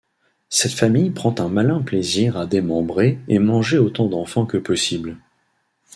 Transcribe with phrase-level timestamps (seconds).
[0.49, 5.15] Cette famille prend un malin plaisir à démembrer et manger autant d'enfants que possible...